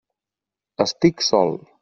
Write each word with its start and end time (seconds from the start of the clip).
Estic 0.85 1.23
sol. 1.29 1.57